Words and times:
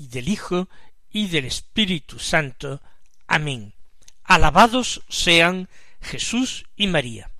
y 0.00 0.08
del 0.08 0.30
Hijo 0.30 0.68
y 1.10 1.28
del 1.28 1.44
Espíritu 1.44 2.18
Santo. 2.18 2.80
Amén. 3.26 3.74
Alabados 4.24 5.02
sean 5.10 5.68
Jesús 6.00 6.64
y 6.74 6.86
María. 6.86 7.30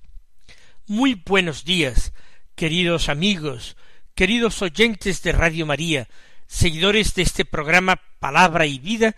Muy 0.85 1.15
buenos 1.15 1.65
días, 1.65 2.13
queridos 2.53 3.09
amigos, 3.09 3.77
queridos 4.13 4.61
oyentes 4.61 5.23
de 5.23 5.31
Radio 5.31 5.65
María, 5.65 6.07
seguidores 6.45 7.15
de 7.15 7.23
este 7.23 7.45
programa 7.45 7.99
Palabra 8.19 8.67
y 8.67 8.77
Vida 8.77 9.15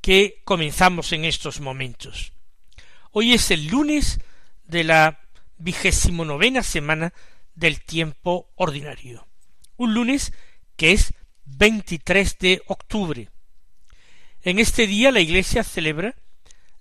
que 0.00 0.40
comenzamos 0.44 1.12
en 1.12 1.26
estos 1.26 1.60
momentos. 1.60 2.32
Hoy 3.12 3.34
es 3.34 3.50
el 3.50 3.66
lunes 3.66 4.20
de 4.64 4.84
la 4.84 5.20
vigésimo 5.58 6.24
novena 6.24 6.62
semana 6.62 7.12
del 7.54 7.82
tiempo 7.82 8.48
ordinario. 8.54 9.26
Un 9.76 9.92
lunes 9.92 10.32
que 10.76 10.92
es 10.92 11.12
23 11.46 12.38
de 12.38 12.62
octubre. 12.66 13.30
En 14.42 14.58
este 14.58 14.86
día 14.86 15.10
la 15.10 15.20
Iglesia 15.20 15.64
celebra 15.64 16.14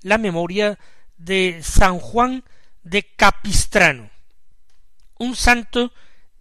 la 0.02 0.18
memoria 0.18 0.78
de 1.18 1.62
San 1.64 2.00
Juan 2.00 2.44
de 2.84 3.04
Capistrano, 3.16 4.10
un 5.18 5.34
santo 5.36 5.92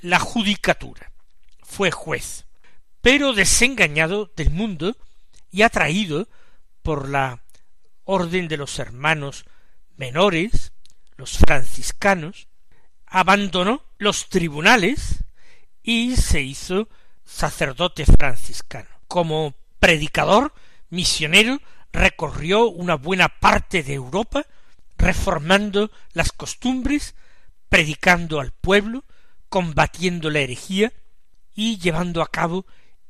la 0.01 0.19
judicatura. 0.19 1.13
Fue 1.63 1.91
juez, 1.91 2.47
pero 3.01 3.33
desengañado 3.33 4.31
del 4.37 4.51
mundo 4.51 4.97
y 5.51 5.63
atraído 5.63 6.29
por 6.83 7.09
la 7.09 7.43
orden 8.05 8.49
de 8.49 8.57
los 8.57 8.79
hermanos 8.79 9.45
menores, 9.97 10.73
los 11.17 11.39
franciscanos, 11.39 12.49
abandonó 13.07 13.85
los 13.99 14.29
tribunales 14.29 15.25
y 15.83 16.17
se 16.17 16.41
hizo 16.41 16.89
sacerdote 17.25 18.07
franciscano. 18.07 18.89
Como 19.07 19.55
predicador, 19.79 20.53
misionero, 20.89 21.61
recorrió 21.93 22.69
una 22.69 22.95
buena 22.95 23.29
parte 23.29 23.83
de 23.83 23.95
Europa, 23.95 24.47
reformando 24.97 25.91
las 26.13 26.33
costumbres, 26.33 27.15
predicando 27.69 28.41
al 28.41 28.53
pueblo, 28.53 29.05
combatiendo 29.51 30.31
la 30.31 30.39
herejía 30.41 30.95
y 31.55 31.79
llevando 31.79 32.23
a 32.23 32.31
cabo 32.31 32.65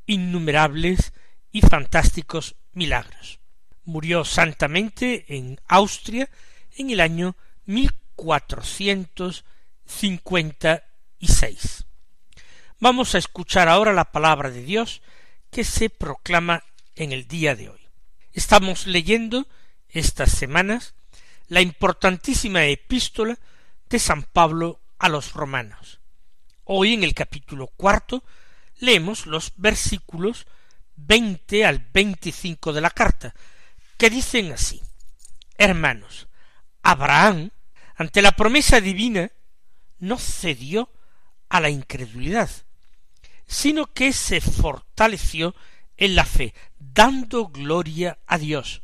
innumerables 0.07 1.13
y 1.53 1.61
fantásticos 1.61 2.57
milagros. 2.73 3.39
Murió 3.85 4.25
santamente 4.25 5.37
en 5.37 5.61
Austria 5.69 6.29
en 6.77 6.91
el 6.91 7.01
año 7.01 7.37
mil 7.65 7.93
cuatrocientos 8.17 9.45
cincuenta 9.87 10.85
y 11.19 11.29
seis. 11.29 11.85
Vamos 12.79 13.15
a 13.15 13.19
escuchar 13.19 13.69
ahora 13.69 13.93
la 13.93 14.11
palabra 14.11 14.51
de 14.51 14.63
Dios 14.63 15.03
que 15.51 15.65
se 15.65 15.91
proclama 15.91 16.65
en 16.97 17.13
el 17.13 17.29
día 17.29 17.55
de 17.55 17.69
hoy. 17.69 17.81
Estamos 18.33 18.87
leyendo 18.87 19.47
estas 19.89 20.31
semanas 20.31 20.95
la 21.49 21.61
importantísima 21.61 22.65
epístola 22.65 23.39
de 23.89 23.99
San 23.99 24.23
Pablo 24.23 24.81
a 24.99 25.09
los 25.09 25.33
romanos. 25.33 26.00
Hoy 26.73 26.95
en 26.95 27.03
el 27.03 27.15
capítulo 27.15 27.67
cuarto 27.67 28.23
leemos 28.79 29.27
los 29.27 29.53
versículos 29.57 30.47
veinte 30.95 31.65
al 31.65 31.81
veinticinco 31.81 32.73
de 32.73 32.81
la 32.81 32.91
carta, 32.91 33.35
que 33.99 34.09
dicen 34.09 34.53
así. 34.53 34.81
Hermanos, 35.59 36.29
Abraham, 36.85 37.51
ante 37.97 38.23
la 38.23 38.31
promesa 38.31 38.81
divina, 38.81 39.33
no 39.99 40.17
cedió 40.17 40.93
a 41.49 41.59
la 41.59 41.71
incredulidad, 41.71 42.49
sino 43.49 43.93
que 43.93 44.13
se 44.13 44.41
fortaleció 44.41 45.57
en 45.97 46.15
la 46.15 46.25
fe, 46.25 46.55
dando 46.79 47.49
gloria 47.49 48.21
a 48.29 48.39
Dios, 48.39 48.83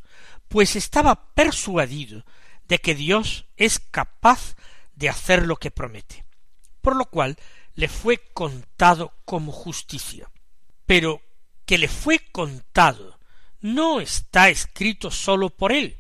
pues 0.49 0.75
estaba 0.75 1.33
persuadido 1.35 2.25
de 2.67 2.79
que 2.81 2.97
Dios 2.97 3.47
es 3.57 3.79
capaz 3.79 4.57
de 4.97 5.09
hacer 5.09 5.47
lo 5.47 5.55
que 5.55 5.71
promete, 5.71 6.25
por 6.81 6.97
lo 6.97 7.05
cual 7.05 7.39
le 7.77 7.89
fue 7.89 8.19
contado 8.33 9.15
como 9.25 9.53
justicia. 9.53 10.29
Pero 10.87 11.23
que 11.65 11.79
le 11.79 11.89
fue 11.89 12.19
contado 12.33 13.19
no 13.61 14.01
está 14.01 14.49
escrito 14.49 15.11
sólo 15.11 15.51
por 15.51 15.73
él, 15.73 15.99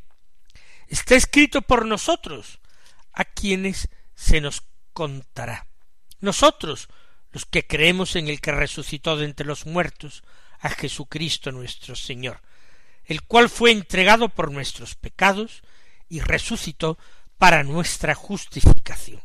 está 0.88 1.14
escrito 1.14 1.62
por 1.62 1.86
nosotros, 1.86 2.60
a 3.12 3.24
quienes 3.24 3.88
se 4.14 4.40
nos 4.40 4.62
contará. 4.92 5.66
Nosotros, 6.20 6.88
los 7.32 7.44
que 7.44 7.66
creemos 7.66 8.14
en 8.16 8.28
el 8.28 8.40
que 8.40 8.52
resucitó 8.52 9.16
de 9.16 9.24
entre 9.24 9.46
los 9.46 9.66
muertos, 9.66 10.22
a 10.60 10.70
Jesucristo 10.70 11.52
nuestro 11.52 11.96
Señor, 11.96 12.40
el 13.04 13.22
cual 13.22 13.48
fue 13.48 13.70
entregado 13.72 14.28
por 14.28 14.50
nuestros 14.50 14.94
pecados 14.94 15.62
y 16.08 16.20
resucitó 16.20 16.98
para 17.38 17.62
nuestra 17.62 18.14
justificación. 18.14 19.20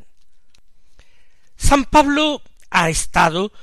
San 1.62 1.86
Pablo 1.86 2.42
ha 2.72 2.90
estado 2.90 3.54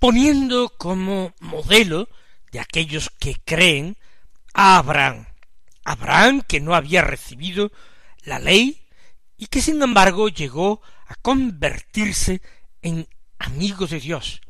poniendo 0.00 0.70
como 0.76 1.32
modelo 1.38 2.08
de 2.50 2.58
aquellos 2.58 3.10
que 3.18 3.36
creen 3.44 3.96
a 4.52 4.76
Abraham. 4.76 5.26
Abraham 5.84 6.42
que 6.42 6.60
no 6.60 6.74
había 6.74 7.02
recibido 7.02 7.70
la 8.24 8.40
ley 8.40 8.86
y 9.38 9.46
que 9.46 9.62
sin 9.62 9.80
embargo 9.80 10.28
llegó 10.28 10.82
a 11.06 11.14
convertirse 11.14 12.42
en 12.82 13.08
amigo 13.38 13.86
de 13.86 14.00
Dios, 14.00 14.40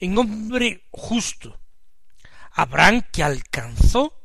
en 0.00 0.16
hombre 0.16 0.88
justo. 0.90 1.60
Abraham 2.52 3.02
que 3.12 3.22
alcanzó 3.22 4.18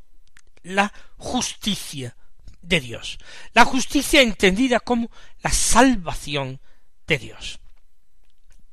la 0.62 0.90
justicia 1.18 2.16
de 2.62 2.80
Dios, 2.80 3.18
la 3.52 3.66
justicia 3.66 4.22
entendida 4.22 4.80
como 4.80 5.10
la 5.42 5.50
salvación 5.50 6.60
de 7.06 7.18
Dios. 7.18 7.61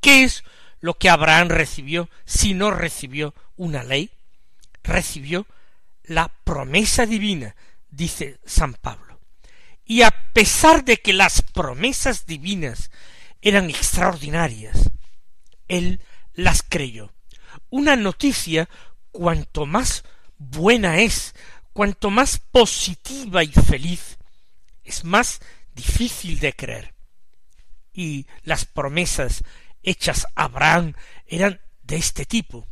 ¿Qué 0.02 0.24
es 0.24 0.44
lo 0.80 0.94
que 0.96 1.10
Abraham 1.10 1.50
recibió 1.50 2.10
si 2.26 2.54
no 2.54 2.72
recibió 2.72 3.34
una 3.58 3.84
ley? 3.84 4.12
recibió 4.84 5.46
la 6.04 6.30
promesa 6.44 7.06
divina, 7.06 7.56
dice 7.90 8.40
San 8.46 8.74
Pablo. 8.74 9.20
Y 9.86 10.02
a 10.04 10.12
pesar 10.34 10.84
de 10.84 10.98
que 10.98 11.14
las 11.14 11.42
promesas 11.42 12.26
divinas 12.26 12.92
eran 13.42 13.70
extraordinarias, 13.70 14.90
él 15.68 16.02
las 16.34 16.64
creyó. 16.64 17.12
Una 17.70 17.96
noticia 17.96 18.70
cuanto 19.12 19.66
más 19.66 20.04
buena 20.38 21.00
es, 21.00 21.36
cuanto 21.74 22.10
más 22.10 22.40
positiva 22.52 23.44
y 23.44 23.52
feliz, 23.52 24.18
es 24.84 25.04
más 25.04 25.40
difícil 25.74 26.40
de 26.40 26.54
creer. 26.54 26.94
Y 27.94 28.28
las 28.44 28.66
promesas 28.66 29.44
hechas 29.84 30.28
a 30.36 30.46
Abraham 30.46 30.94
eran 31.26 31.62
de 31.84 31.98
este 31.98 32.26
tipo. 32.26 32.68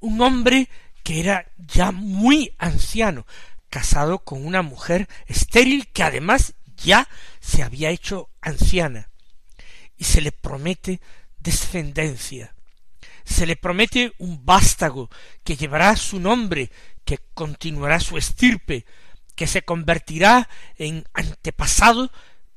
Un 0.00 0.20
hombre 0.20 0.68
que 1.02 1.20
era 1.20 1.46
ya 1.56 1.92
muy 1.92 2.54
anciano, 2.58 3.26
casado 3.70 4.20
con 4.20 4.44
una 4.44 4.62
mujer 4.62 5.08
estéril 5.26 5.88
que 5.88 6.02
además 6.02 6.54
ya 6.76 7.08
se 7.40 7.62
había 7.62 7.90
hecho 7.90 8.28
anciana, 8.40 9.08
y 9.96 10.04
se 10.04 10.20
le 10.20 10.32
promete 10.32 11.00
descendencia, 11.38 12.54
se 13.24 13.46
le 13.46 13.56
promete 13.56 14.12
un 14.18 14.44
vástago 14.44 15.10
que 15.44 15.56
llevará 15.56 15.96
su 15.96 16.20
nombre, 16.20 16.70
que 17.04 17.18
continuará 17.34 18.00
su 18.00 18.18
estirpe, 18.18 18.84
que 19.34 19.46
se 19.46 19.62
convertirá 19.62 20.48
en 20.76 21.04
antepasado 21.14 22.10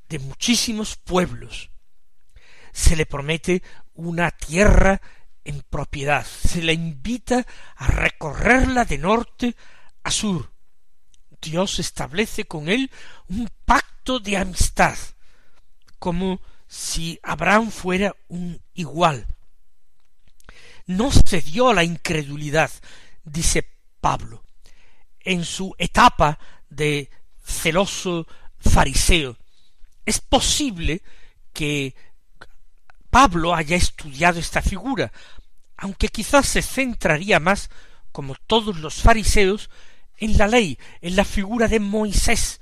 de 0.10 0.20
muchísimos 0.20 0.96
pueblos. 0.96 1.70
Se 2.80 2.96
le 2.96 3.06
promete 3.06 3.62
una 3.96 4.32
tierra 4.32 5.02
en 5.44 5.64
propiedad, 5.70 6.26
se 6.26 6.64
la 6.64 6.72
invita 6.72 7.46
a 7.76 7.88
recorrerla 7.88 8.86
de 8.86 8.98
norte 8.98 9.56
a 10.02 10.10
sur. 10.10 10.54
Dios 11.42 11.80
establece 11.80 12.46
con 12.46 12.70
él 12.70 12.90
un 13.28 13.50
pacto 13.66 14.22
de 14.22 14.38
amistad, 14.38 14.98
como 16.00 16.40
si 16.68 17.20
Abraham 17.22 17.70
fuera 17.70 18.16
un 18.30 18.62
igual. 18.74 19.28
No 20.86 21.12
cedió 21.12 21.72
a 21.72 21.74
la 21.74 21.84
incredulidad, 21.84 22.72
dice 23.26 23.70
Pablo, 24.00 24.46
en 25.20 25.44
su 25.44 25.76
etapa 25.78 26.40
de 26.70 27.10
celoso 27.44 28.26
fariseo. 28.58 29.38
Es 30.06 30.22
posible 30.22 31.04
que 31.52 31.94
Pablo 33.10 33.56
haya 33.56 33.76
estudiado 33.76 34.40
esta 34.40 34.62
figura, 34.62 35.12
aunque 35.78 36.10
quizás 36.10 36.48
se 36.48 36.62
centraría 36.62 37.40
más, 37.40 37.70
como 38.12 38.36
todos 38.36 38.80
los 38.80 38.96
fariseos, 39.02 39.70
en 40.18 40.38
la 40.38 40.48
ley, 40.48 40.78
en 41.02 41.16
la 41.16 41.24
figura 41.24 41.68
de 41.68 41.80
Moisés 41.80 42.60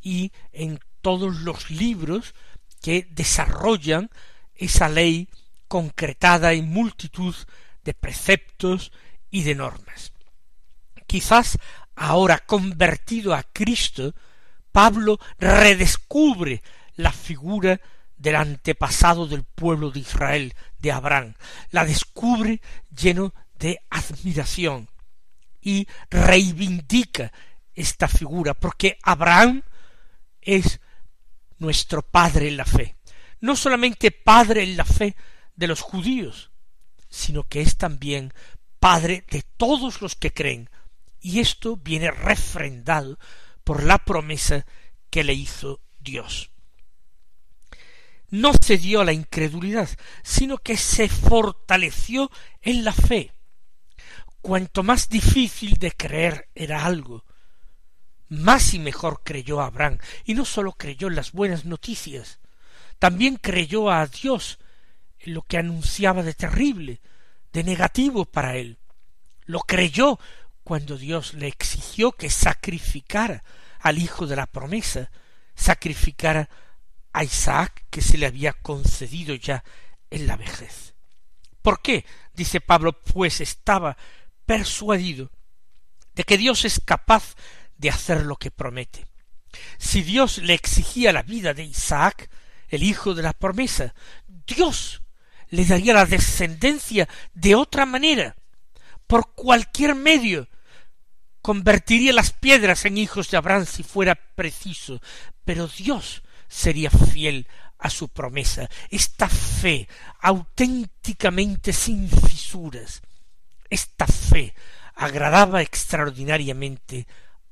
y 0.00 0.32
en 0.52 0.80
todos 1.00 1.36
los 1.36 1.70
libros 1.70 2.34
que 2.82 3.06
desarrollan 3.10 4.10
esa 4.54 4.88
ley 4.88 5.28
concretada 5.68 6.52
en 6.52 6.68
multitud 6.68 7.34
de 7.84 7.94
preceptos 7.94 8.92
y 9.30 9.42
de 9.42 9.54
normas. 9.54 10.12
Quizás 11.06 11.58
ahora 11.94 12.38
convertido 12.40 13.34
a 13.34 13.44
Cristo, 13.44 14.14
Pablo 14.72 15.18
redescubre 15.38 16.62
la 16.96 17.12
figura 17.12 17.80
del 18.16 18.36
antepasado 18.36 19.26
del 19.26 19.44
pueblo 19.44 19.90
de 19.90 20.00
Israel, 20.00 20.54
de 20.78 20.92
Abraham, 20.92 21.34
la 21.70 21.84
descubre 21.84 22.60
lleno 22.90 23.34
de 23.58 23.80
admiración 23.90 24.88
y 25.60 25.86
reivindica 26.10 27.32
esta 27.74 28.08
figura, 28.08 28.54
porque 28.54 28.98
Abraham 29.02 29.62
es 30.40 30.80
nuestro 31.58 32.02
padre 32.02 32.48
en 32.48 32.56
la 32.56 32.64
fe, 32.64 32.96
no 33.40 33.56
solamente 33.56 34.10
padre 34.10 34.62
en 34.62 34.76
la 34.76 34.84
fe 34.84 35.16
de 35.54 35.66
los 35.66 35.80
judíos, 35.80 36.50
sino 37.08 37.44
que 37.44 37.60
es 37.60 37.76
también 37.76 38.32
padre 38.78 39.24
de 39.30 39.42
todos 39.56 40.00
los 40.00 40.16
que 40.16 40.32
creen, 40.32 40.70
y 41.20 41.40
esto 41.40 41.76
viene 41.76 42.10
refrendado 42.10 43.18
por 43.64 43.82
la 43.82 43.98
promesa 43.98 44.64
que 45.10 45.24
le 45.24 45.34
hizo 45.34 45.80
Dios 45.98 46.50
no 48.30 48.52
cedió 48.54 49.00
a 49.00 49.04
la 49.04 49.12
incredulidad, 49.12 49.88
sino 50.22 50.58
que 50.58 50.76
se 50.76 51.08
fortaleció 51.08 52.30
en 52.62 52.84
la 52.84 52.92
fe. 52.92 53.32
Cuanto 54.40 54.82
más 54.82 55.08
difícil 55.08 55.74
de 55.74 55.92
creer 55.92 56.48
era 56.54 56.84
algo, 56.84 57.24
más 58.28 58.74
y 58.74 58.78
mejor 58.78 59.22
creyó 59.24 59.60
Abraham, 59.60 59.98
y 60.24 60.34
no 60.34 60.44
sólo 60.44 60.72
creyó 60.72 61.08
en 61.08 61.16
las 61.16 61.32
buenas 61.32 61.64
noticias, 61.64 62.40
también 62.98 63.36
creyó 63.36 63.90
a 63.90 64.06
Dios 64.06 64.58
en 65.20 65.34
lo 65.34 65.42
que 65.42 65.58
anunciaba 65.58 66.22
de 66.22 66.34
terrible, 66.34 67.00
de 67.52 67.64
negativo 67.64 68.24
para 68.24 68.56
él. 68.56 68.78
Lo 69.44 69.60
creyó 69.60 70.18
cuando 70.64 70.98
Dios 70.98 71.34
le 71.34 71.46
exigió 71.46 72.12
que 72.12 72.30
sacrificara 72.30 73.44
al 73.80 73.98
hijo 73.98 74.26
de 74.26 74.36
la 74.36 74.46
promesa, 74.46 75.10
sacrificara 75.54 76.48
a 77.16 77.24
Isaac 77.24 77.86
que 77.88 78.02
se 78.02 78.18
le 78.18 78.26
había 78.26 78.52
concedido 78.52 79.34
ya 79.34 79.64
en 80.10 80.26
la 80.26 80.36
vejez. 80.36 80.94
¿Por 81.62 81.80
qué? 81.80 82.04
dice 82.34 82.60
Pablo, 82.60 83.00
pues 83.00 83.40
estaba 83.40 83.96
persuadido 84.44 85.30
de 86.14 86.24
que 86.24 86.36
Dios 86.36 86.66
es 86.66 86.78
capaz 86.78 87.34
de 87.78 87.88
hacer 87.88 88.26
lo 88.26 88.36
que 88.36 88.50
promete. 88.50 89.06
Si 89.78 90.02
Dios 90.02 90.36
le 90.38 90.52
exigía 90.52 91.10
la 91.10 91.22
vida 91.22 91.54
de 91.54 91.64
Isaac, 91.64 92.28
el 92.68 92.82
hijo 92.82 93.14
de 93.14 93.22
la 93.22 93.32
promesa, 93.32 93.94
Dios 94.46 95.00
le 95.48 95.64
daría 95.64 95.94
la 95.94 96.04
descendencia 96.04 97.08
de 97.32 97.54
otra 97.54 97.86
manera, 97.86 98.36
por 99.06 99.32
cualquier 99.32 99.94
medio, 99.94 100.48
convertiría 101.40 102.12
las 102.12 102.32
piedras 102.32 102.84
en 102.84 102.98
hijos 102.98 103.30
de 103.30 103.38
Abraham 103.38 103.64
si 103.64 103.82
fuera 103.82 104.16
preciso, 104.34 105.00
pero 105.46 105.66
Dios 105.66 106.22
sería 106.48 106.90
fiel 106.90 107.46
a 107.78 107.90
su 107.90 108.08
promesa. 108.08 108.68
Esta 108.90 109.28
fe 109.28 109.88
auténticamente 110.20 111.72
sin 111.72 112.08
fisuras, 112.08 113.02
esta 113.68 114.06
fe 114.06 114.54
agradaba 114.94 115.62
extraordinariamente 115.62 117.06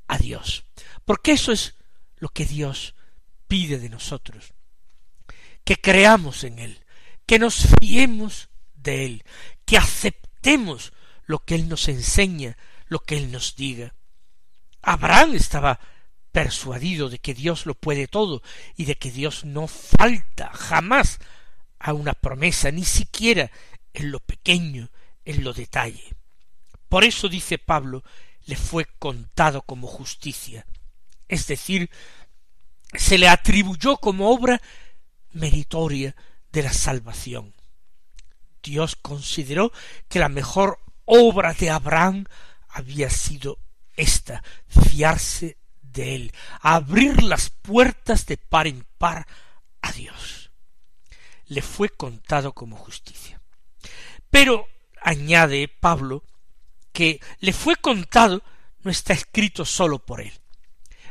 a 0.09 0.19
Dios. 0.19 0.65
Porque 1.05 1.33
eso 1.33 1.53
es 1.53 1.75
lo 2.17 2.29
que 2.29 2.47
Dios 2.47 2.95
pide 3.47 3.79
de 3.79 3.89
nosotros. 3.89 4.55
Que 5.65 5.77
creamos 5.77 6.45
en 6.45 6.59
Él, 6.59 6.85
que 7.27 7.39
nos 7.39 7.67
fiemos 7.81 8.49
de 8.75 9.07
Él, 9.07 9.25
que 9.65 9.79
aceptemos 9.79 10.93
lo 11.27 11.45
que 11.45 11.55
Él 11.55 11.69
nos 11.69 11.89
enseña, 11.89 12.57
lo 12.87 13.01
que 13.01 13.17
Él 13.17 13.33
nos 13.33 13.57
diga. 13.57 13.95
Abraham 14.83 15.35
estaba 15.35 15.81
persuadido 16.35 17.11
de 17.11 17.21
que 17.21 17.33
Dios 17.33 17.65
lo 17.65 17.77
puede 17.77 18.09
todo 18.09 18.43
y 18.77 18.87
de 18.87 18.97
que 18.97 19.13
Dios 19.13 19.45
no 19.45 19.69
falta 19.69 20.51
jamás 20.53 21.21
a 21.79 21.93
una 21.93 22.13
promesa, 22.13 22.73
ni 22.73 22.85
siquiera 22.85 23.53
en 23.93 24.11
lo 24.11 24.19
pequeño, 24.19 24.91
en 25.25 25.45
lo 25.45 25.53
detalle. 25.53 26.13
Por 26.89 27.05
eso 27.05 27.29
dice 27.29 27.59
Pablo, 27.59 28.03
le 28.47 28.57
fue 28.57 28.85
contado 28.99 29.63
como 29.63 29.87
justicia, 29.87 30.67
es 31.29 31.47
decir, 31.47 31.89
se 32.95 33.17
le 33.17 33.29
atribuyó 33.29 33.99
como 33.99 34.29
obra 34.29 34.61
meritoria 35.31 36.17
de 36.51 36.65
la 36.65 36.73
salvación. 36.73 37.55
Dios 38.61 38.97
consideró 38.97 39.71
que 40.09 40.19
la 40.19 40.29
mejor 40.29 40.81
obra 41.05 41.55
de 41.55 41.71
Abraham 41.71 42.25
había 42.69 43.09
sido 43.09 43.61
esta, 43.95 44.43
fiarse 44.67 45.59
de 45.95 46.15
él, 46.15 46.33
abrir 46.61 47.23
las 47.23 47.49
puertas 47.49 48.27
de 48.27 48.37
par 48.37 48.67
en 48.67 48.85
par 48.99 49.27
a 49.81 49.93
Dios. 49.93 50.51
Le 51.47 51.63
fue 51.63 51.89
contado 51.89 52.53
como 52.53 52.77
justicia. 52.77 53.41
Pero 54.31 54.69
añade 55.01 55.69
Pablo 55.69 56.25
que 56.93 57.21
le 57.41 57.53
fue 57.53 57.77
contado 57.77 58.43
no 58.83 58.91
está 58.91 59.13
escrito 59.13 59.65
sólo 59.65 60.05
por 60.05 60.21
él. 60.21 60.33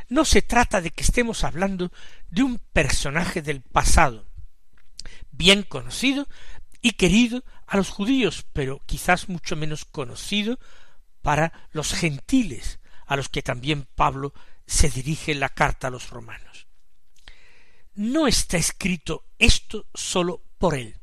No 0.08 0.24
se 0.24 0.42
trata 0.42 0.80
de 0.80 0.90
que 0.90 1.02
estemos 1.02 1.44
hablando 1.44 1.90
de 2.30 2.42
un 2.42 2.58
personaje 2.58 3.42
del 3.42 3.62
pasado, 3.62 4.26
bien 5.30 5.62
conocido 5.62 6.28
y 6.80 6.92
querido 6.92 7.44
a 7.66 7.76
los 7.76 7.90
judíos, 7.90 8.44
pero 8.52 8.80
quizás 8.86 9.28
mucho 9.28 9.56
menos 9.56 9.84
conocido 9.84 10.58
para 11.22 11.52
los 11.72 11.94
gentiles, 11.94 12.80
a 13.06 13.16
los 13.16 13.28
que 13.28 13.42
también 13.42 13.86
Pablo 13.94 14.34
se 14.66 14.88
dirige 14.88 15.34
la 15.34 15.48
carta 15.48 15.88
a 15.88 15.90
los 15.90 16.10
romanos. 16.10 16.66
No 17.94 18.26
está 18.26 18.56
escrito 18.56 19.24
esto 19.38 19.86
sólo 19.94 20.42
por 20.58 20.74
él. 20.74 20.98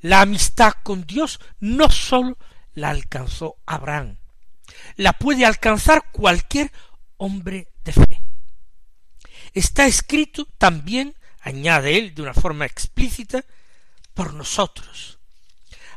La 0.00 0.20
amistad 0.20 0.74
con 0.82 1.06
Dios 1.06 1.40
no 1.60 1.88
sólo 1.88 2.36
la 2.74 2.90
alcanzó 2.90 3.56
Abraham, 3.66 4.18
la 4.96 5.14
puede 5.14 5.46
alcanzar 5.46 6.10
cualquier 6.12 6.70
hombre 7.16 7.68
de 7.84 7.92
fe. 7.92 8.20
Está 9.52 9.86
escrito 9.86 10.46
también, 10.58 11.14
añade 11.40 11.96
él 11.96 12.14
de 12.14 12.22
una 12.22 12.34
forma 12.34 12.66
explícita, 12.66 13.44
por 14.14 14.34
nosotros. 14.34 15.18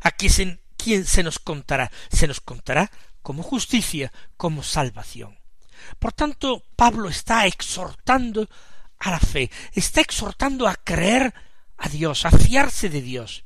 A 0.02 0.12
quien, 0.12 0.62
quien 0.76 1.06
se 1.06 1.24
nos 1.24 1.40
contará, 1.40 1.92
se 2.10 2.28
nos 2.28 2.42
contará 2.42 2.92
como 3.22 3.44
justicia, 3.44 4.12
como 4.38 4.64
salvación. 4.64 5.37
Por 6.00 6.14
tanto, 6.14 6.64
Pablo 6.76 7.10
está 7.10 7.46
exhortando 7.46 8.50
a 9.00 9.12
la 9.12 9.20
fe, 9.20 9.52
está 9.74 10.02
exhortando 10.02 10.68
a 10.68 10.76
creer 10.76 11.34
a 11.78 11.90
Dios, 11.90 12.26
a 12.26 12.32
fiarse 12.32 12.90
de 12.90 13.02
Dios, 13.02 13.44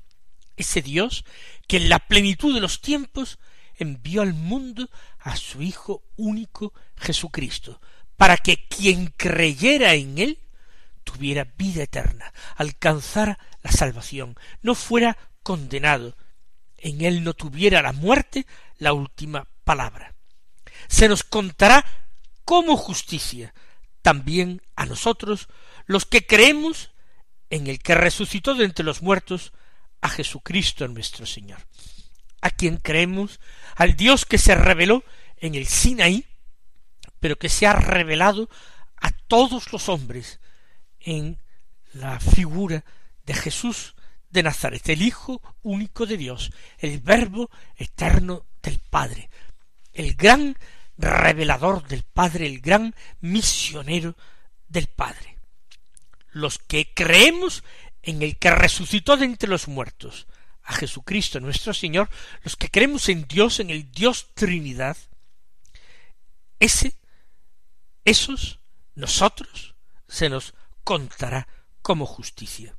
ese 0.56 0.82
Dios 0.82 1.26
que 1.68 1.78
en 1.78 1.90
la 1.90 2.00
plenitud 2.00 2.54
de 2.54 2.62
los 2.62 2.82
tiempos 2.82 3.40
envió 3.76 4.22
al 4.22 4.34
mundo 4.34 4.90
a 5.20 5.36
su 5.36 5.62
Hijo 5.62 6.04
único 6.16 6.74
Jesucristo, 6.98 7.82
para 8.16 8.38
que 8.38 8.68
quien 8.68 9.08
creyera 9.18 9.94
en 9.96 10.18
él 10.18 10.40
tuviera 11.04 11.52
vida 11.58 11.84
eterna, 11.84 12.32
alcanzara 12.56 13.40
la 13.64 13.72
salvación, 13.72 14.38
no 14.62 14.76
fuera 14.76 15.18
condenado, 15.44 16.16
en 16.78 17.02
él 17.02 17.24
no 17.24 17.34
tuviera 17.34 17.82
la 17.82 17.94
muerte 17.94 18.46
la 18.78 18.94
última 18.94 19.48
palabra. 19.64 20.16
Se 20.88 21.08
nos 21.08 21.24
contará 21.24 21.86
como 22.46 22.78
justicia 22.78 23.54
también 24.02 24.62
a 24.76 24.86
nosotros, 24.86 25.48
los 25.86 26.06
que 26.06 26.26
creemos 26.26 26.92
en 27.50 27.68
el 27.68 27.80
que 27.80 27.96
resucitó 27.96 28.56
de 28.56 28.66
entre 28.66 28.86
los 28.86 29.02
muertos, 29.02 29.52
a 30.02 30.10
Jesucristo 30.10 30.88
nuestro 30.88 31.26
Señor, 31.26 31.60
a 32.42 32.50
quien 32.50 32.78
creemos, 32.78 33.40
al 33.76 33.96
Dios 33.96 34.26
que 34.26 34.38
se 34.38 34.56
reveló 34.56 35.04
en 35.38 35.56
el 35.56 35.68
Sinaí, 35.68 36.26
pero 37.20 37.38
que 37.38 37.50
se 37.50 37.68
ha 37.68 37.74
revelado 37.74 38.50
a 38.98 39.12
todos 39.12 39.72
los 39.72 39.90
hombres 39.90 40.40
en 41.00 41.40
la 41.94 42.20
figura 42.20 42.84
de 43.26 43.34
Jesús 43.34 43.96
de 44.30 44.44
Nazaret, 44.44 44.88
el 44.90 45.02
Hijo 45.02 45.42
único 45.62 46.06
de 46.06 46.18
Dios, 46.18 46.52
el 46.80 47.00
Verbo 47.00 47.50
eterno 47.76 48.46
del 48.64 48.80
Padre, 48.80 49.30
el 49.94 50.16
gran 50.16 50.58
revelador 51.02 51.88
del 51.88 52.04
Padre, 52.04 52.46
el 52.46 52.62
gran 52.62 52.96
misionero 53.20 54.16
del 54.68 54.88
Padre. 54.88 55.38
Los 56.32 56.60
que 56.60 56.94
creemos 56.94 57.64
en 58.04 58.22
el 58.22 58.38
que 58.38 58.52
resucitó 58.52 59.18
de 59.18 59.26
entre 59.26 59.50
los 59.50 59.68
muertos, 59.68 60.28
a 60.64 60.74
Jesucristo 60.74 61.40
nuestro 61.40 61.74
Señor, 61.74 62.10
los 62.44 62.56
que 62.56 62.70
creemos 62.70 63.10
en 63.10 63.28
Dios, 63.28 63.60
en 63.60 63.70
el 63.70 63.92
Dios 63.92 64.30
Trinidad, 64.34 64.98
ese, 66.60 66.96
esos, 68.06 68.60
nosotros, 68.96 69.76
se 70.08 70.30
nos 70.30 70.54
contará 70.84 71.48
como 71.82 72.06
justicia. 72.06 72.76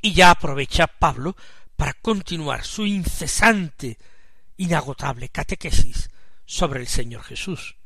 Y 0.00 0.14
ya 0.14 0.30
aprovecha 0.30 0.86
Pablo 0.86 1.36
para 1.76 1.92
continuar 1.94 2.64
su 2.64 2.86
incesante, 2.86 3.98
inagotable 4.56 5.28
catequesis 5.28 6.08
sobre 6.46 6.80
el 6.80 6.86
Señor 6.86 7.22
Jesús. 7.22 7.76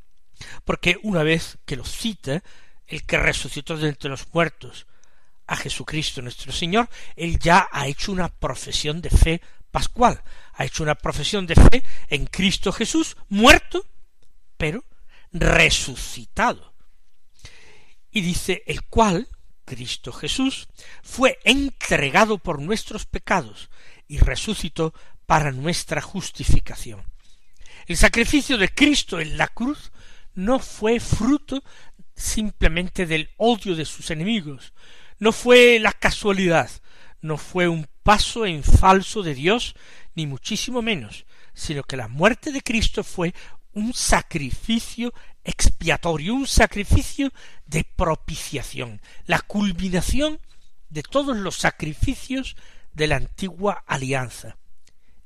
Porque 0.63 0.97
una 1.03 1.23
vez 1.23 1.57
que 1.65 1.75
lo 1.75 1.83
cita, 1.83 2.43
el 2.87 3.03
que 3.05 3.17
resucitó 3.17 3.77
de 3.77 3.89
entre 3.89 4.09
los 4.09 4.33
muertos 4.33 4.87
a 5.47 5.55
Jesucristo 5.55 6.21
nuestro 6.21 6.51
Señor, 6.51 6.89
él 7.15 7.37
ya 7.39 7.67
ha 7.71 7.87
hecho 7.87 8.11
una 8.11 8.29
profesión 8.29 9.01
de 9.01 9.09
fe 9.09 9.41
pascual, 9.71 10.23
ha 10.53 10.65
hecho 10.65 10.83
una 10.83 10.95
profesión 10.95 11.45
de 11.47 11.55
fe 11.55 11.83
en 12.07 12.25
Cristo 12.25 12.71
Jesús, 12.71 13.17
muerto, 13.29 13.85
pero 14.57 14.85
resucitado. 15.31 16.73
Y 18.11 18.21
dice, 18.21 18.63
el 18.67 18.83
cual, 18.83 19.27
Cristo 19.65 20.11
Jesús, 20.11 20.67
fue 21.01 21.39
entregado 21.45 22.37
por 22.37 22.61
nuestros 22.61 23.05
pecados 23.05 23.69
y 24.07 24.19
resucitó 24.19 24.93
para 25.25 25.51
nuestra 25.51 26.01
justificación. 26.01 27.03
El 27.87 27.97
sacrificio 27.97 28.57
de 28.57 28.69
Cristo 28.69 29.19
en 29.19 29.37
la 29.37 29.47
cruz 29.47 29.91
no 30.33 30.59
fue 30.59 30.99
fruto 30.99 31.63
simplemente 32.15 33.05
del 33.05 33.29
odio 33.37 33.75
de 33.75 33.85
sus 33.85 34.11
enemigos, 34.11 34.73
no 35.19 35.31
fue 35.31 35.79
la 35.79 35.93
casualidad, 35.93 36.69
no 37.21 37.37
fue 37.37 37.67
un 37.67 37.87
paso 38.03 38.45
en 38.45 38.63
falso 38.63 39.23
de 39.23 39.33
Dios, 39.33 39.75
ni 40.15 40.27
muchísimo 40.27 40.81
menos, 40.81 41.25
sino 41.53 41.83
que 41.83 41.97
la 41.97 42.07
muerte 42.07 42.51
de 42.51 42.61
Cristo 42.61 43.03
fue 43.03 43.33
un 43.73 43.93
sacrificio 43.93 45.13
expiatorio, 45.43 46.33
un 46.33 46.47
sacrificio 46.47 47.31
de 47.65 47.83
propiciación, 47.83 49.01
la 49.25 49.39
culminación 49.39 50.39
de 50.89 51.03
todos 51.03 51.37
los 51.37 51.55
sacrificios 51.55 52.55
de 52.93 53.07
la 53.07 53.15
antigua 53.15 53.83
alianza. 53.87 54.57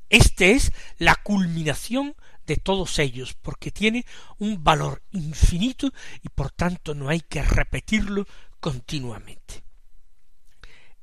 Este 0.09 0.51
es 0.51 0.71
la 0.97 1.15
culminación 1.15 2.15
de 2.45 2.57
todos 2.57 2.99
ellos, 2.99 3.35
porque 3.41 3.71
tiene 3.71 4.05
un 4.37 4.63
valor 4.63 5.01
infinito 5.11 5.91
y 6.21 6.29
por 6.29 6.51
tanto 6.51 6.93
no 6.93 7.09
hay 7.09 7.21
que 7.21 7.41
repetirlo 7.41 8.27
continuamente. 8.59 9.63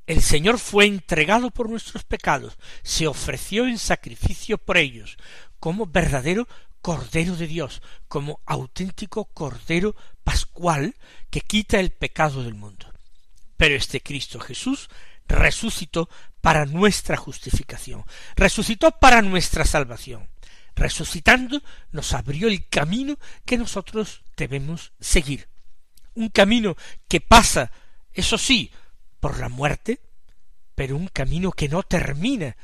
El 0.07 0.21
Señor 0.21 0.59
fue 0.59 0.87
entregado 0.87 1.51
por 1.51 1.71
nuestros 1.71 2.05
pecados, 2.05 2.59
se 2.83 3.07
ofreció 3.07 3.67
en 3.67 3.79
sacrificio 3.79 4.59
por 4.59 4.77
ellos, 4.77 5.17
como 5.61 5.87
verdadero 5.87 6.49
Cordero 6.81 7.37
de 7.37 7.47
Dios, 7.47 7.81
como 8.09 8.41
auténtico 8.45 9.27
Cordero 9.27 9.95
Pascual 10.25 10.97
que 11.31 11.41
quita 11.41 11.79
el 11.79 11.93
pecado 11.93 12.43
del 12.43 12.55
mundo. 12.55 12.93
Pero 13.57 13.77
este 13.77 14.01
Cristo 14.01 14.41
Jesús 14.41 14.91
resucitó 15.29 16.09
para 16.41 16.67
nuestra 16.67 17.17
justificación, 17.17 18.05
resucitó 18.35 18.91
para 18.91 19.23
nuestra 19.23 19.65
salvación. 19.65 20.32
Resucitando 20.75 21.63
nos 21.91 22.13
abrió 22.15 22.49
el 22.49 22.69
camino 22.69 23.19
que 23.45 23.59
nosotros 23.59 24.23
debemos 24.37 24.93
seguir. 25.01 25.49
Un 26.15 26.29
camino 26.29 26.77
que 27.09 27.21
pasa, 27.21 27.71
eso 28.13 28.39
sí, 28.39 28.71
por 29.21 29.39
la 29.39 29.49
muerte, 29.49 30.01
pero 30.75 30.97
un 30.97 31.09
camino 31.09 31.53
que 31.53 31.69
no 31.69 31.83
termina 31.83 32.57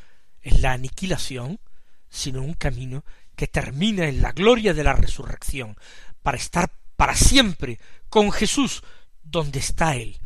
en 0.43 0.62
la 0.62 0.73
aniquilación, 0.73 1.61
sino 2.09 2.43
un 2.43 2.55
camino 2.55 3.05
que 3.37 3.47
termina 3.47 4.09
en 4.09 4.23
la 4.23 4.33
gloria 4.33 4.75
de 4.75 4.85
la 4.85 4.95
resurrección, 4.95 5.77
para 6.23 6.37
estar 6.37 6.71
para 6.97 7.15
siempre 7.15 7.79
con 8.09 8.33
Jesús 8.33 8.83
donde 9.23 9.61
está 9.61 9.95
Él, 9.95 10.19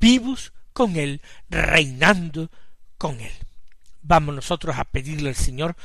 vivos 0.00 0.54
con 0.72 0.96
Él, 0.96 1.20
reinando 1.50 2.50
con 2.96 3.20
Él. 3.20 3.32
Vamos 4.00 4.34
nosotros 4.34 4.78
a 4.78 4.84
pedirle 4.84 5.28
al 5.28 5.36
Señor 5.36 5.76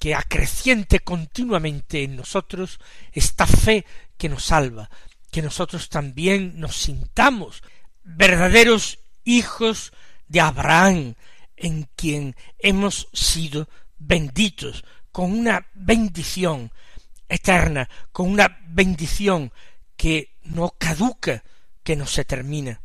que 0.00 0.14
acreciente 0.14 1.00
continuamente 1.00 2.02
en 2.02 2.16
nosotros 2.16 2.80
esta 3.12 3.46
fe 3.46 3.84
que 4.16 4.30
nos 4.30 4.44
salva, 4.44 4.90
que 5.30 5.42
nosotros 5.42 5.90
también 5.90 6.58
nos 6.58 6.74
sintamos 6.76 7.62
verdaderos 8.02 8.98
hijos 9.24 9.92
de 10.26 10.40
Abraham, 10.40 11.14
en 11.54 11.86
quien 11.96 12.34
hemos 12.58 13.08
sido 13.12 13.68
benditos 13.98 14.84
con 15.12 15.38
una 15.38 15.66
bendición 15.74 16.72
eterna, 17.28 17.90
con 18.10 18.30
una 18.30 18.58
bendición 18.68 19.52
que 19.98 20.38
no 20.44 20.76
caduca, 20.78 21.44
que 21.82 21.94
no 21.94 22.06
se 22.06 22.24
termina. 22.24 22.80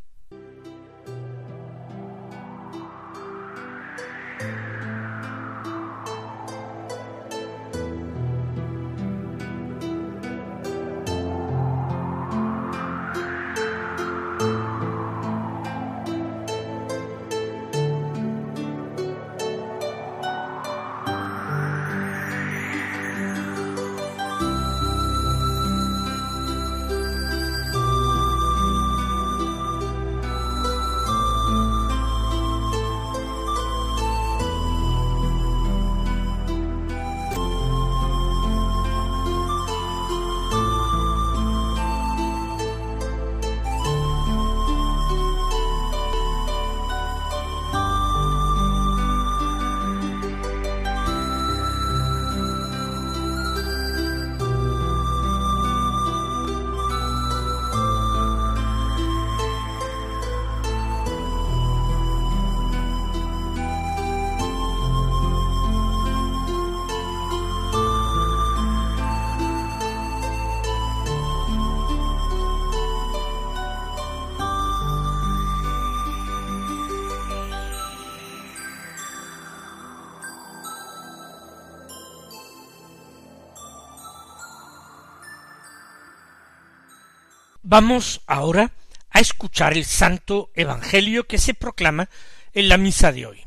Vamos 87.77 88.21
ahora 88.25 88.71
a 89.09 89.19
escuchar 89.19 89.73
el 89.73 89.83
santo 89.83 90.49
Evangelio 90.55 91.27
que 91.27 91.37
se 91.37 91.53
proclama 91.53 92.09
en 92.53 92.69
la 92.69 92.77
misa 92.77 93.11
de 93.11 93.25
hoy. 93.25 93.43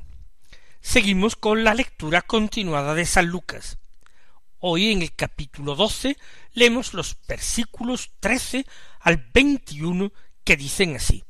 Seguimos 0.82 1.34
con 1.34 1.64
la 1.64 1.72
lectura 1.72 2.20
continuada 2.20 2.94
de 2.94 3.06
San 3.06 3.28
Lucas. 3.28 3.78
Hoy 4.58 4.92
en 4.92 5.00
el 5.00 5.14
capítulo 5.14 5.74
doce 5.76 6.18
leemos 6.52 6.92
los 6.92 7.16
versículos 7.26 8.10
trece 8.20 8.66
al 9.00 9.16
veintiuno 9.32 10.12
que 10.44 10.58
dicen 10.58 10.96
así. 10.96 11.24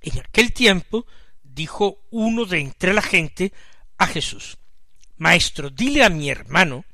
En 0.00 0.20
aquel 0.20 0.54
tiempo 0.54 1.04
dijo 1.42 2.06
uno 2.10 2.46
de 2.46 2.60
entre 2.60 2.94
la 2.94 3.02
gente 3.02 3.52
a 3.98 4.06
Jesús 4.06 4.56
Maestro, 5.18 5.68
dile 5.68 6.04
a 6.04 6.08
mi 6.08 6.30
hermano 6.30 6.86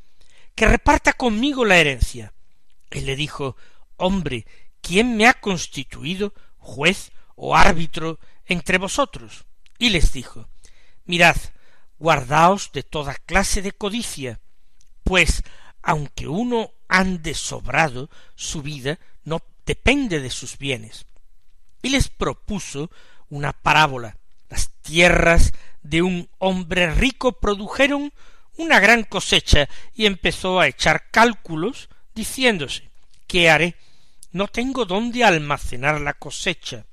que 0.56 0.66
reparta 0.66 1.12
conmigo 1.12 1.64
la 1.64 1.78
herencia. 1.78 2.32
Él 2.90 3.06
le 3.06 3.14
dijo 3.14 3.56
Hombre, 3.98 4.44
¿quién 4.86 5.16
me 5.16 5.26
ha 5.26 5.34
constituido 5.34 6.32
juez 6.58 7.10
o 7.34 7.56
árbitro 7.56 8.20
entre 8.44 8.78
vosotros? 8.78 9.44
Y 9.78 9.90
les 9.90 10.12
dijo 10.12 10.48
Mirad, 11.04 11.36
guardaos 11.98 12.70
de 12.72 12.84
toda 12.84 13.14
clase 13.14 13.62
de 13.62 13.72
codicia, 13.72 14.40
pues 15.02 15.42
aunque 15.82 16.28
uno 16.28 16.72
ande 16.88 17.34
sobrado, 17.34 18.10
su 18.36 18.62
vida 18.62 18.98
no 19.24 19.42
depende 19.64 20.20
de 20.20 20.30
sus 20.30 20.56
bienes. 20.56 21.06
Y 21.82 21.90
les 21.90 22.08
propuso 22.08 22.90
una 23.28 23.52
parábola. 23.52 24.16
Las 24.48 24.70
tierras 24.82 25.52
de 25.82 26.02
un 26.02 26.28
hombre 26.38 26.92
rico 26.94 27.32
produjeron 27.32 28.12
una 28.56 28.78
gran 28.78 29.02
cosecha 29.02 29.68
y 29.94 30.06
empezó 30.06 30.60
a 30.60 30.68
echar 30.68 31.10
cálculos 31.10 31.88
diciéndose 32.14 32.90
¿Qué 33.26 33.50
haré? 33.50 33.76
No 34.36 34.48
tengo 34.48 34.84
dónde 34.84 35.24
almacenar 35.24 36.00
la 36.00 36.12
cosecha. 36.12 36.84